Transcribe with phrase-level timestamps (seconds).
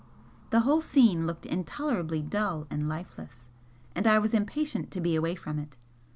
[0.49, 3.45] The whole scene looked intolerably dull and lifeless,
[3.93, 5.77] and I was impatient to be away from it.